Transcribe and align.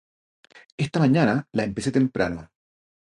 Esta 0.77 0.97
mañana 1.03 1.47
la 1.51 1.63
empecé 1.63 1.91
temprano 1.91 2.49